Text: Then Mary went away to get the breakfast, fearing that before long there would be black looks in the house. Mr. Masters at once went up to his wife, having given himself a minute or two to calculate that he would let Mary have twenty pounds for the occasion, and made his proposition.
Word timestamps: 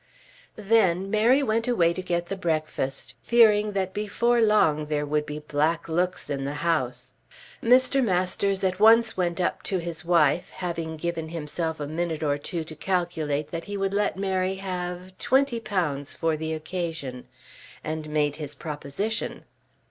Then 0.55 1.11
Mary 1.11 1.43
went 1.43 1.67
away 1.67 1.93
to 1.93 2.01
get 2.01 2.25
the 2.25 2.35
breakfast, 2.35 3.13
fearing 3.21 3.73
that 3.73 3.93
before 3.93 4.41
long 4.41 4.87
there 4.87 5.05
would 5.05 5.27
be 5.27 5.37
black 5.37 5.87
looks 5.87 6.27
in 6.27 6.43
the 6.43 6.55
house. 6.65 7.13
Mr. 7.61 8.03
Masters 8.03 8.63
at 8.63 8.79
once 8.79 9.15
went 9.15 9.39
up 9.39 9.61
to 9.61 9.77
his 9.77 10.03
wife, 10.03 10.49
having 10.49 10.97
given 10.97 11.29
himself 11.29 11.79
a 11.79 11.85
minute 11.85 12.23
or 12.23 12.39
two 12.39 12.63
to 12.63 12.75
calculate 12.75 13.51
that 13.51 13.65
he 13.65 13.77
would 13.77 13.93
let 13.93 14.17
Mary 14.17 14.55
have 14.55 15.15
twenty 15.19 15.59
pounds 15.59 16.15
for 16.15 16.35
the 16.35 16.51
occasion, 16.51 17.27
and 17.83 18.09
made 18.09 18.37
his 18.37 18.55
proposition. 18.55 19.45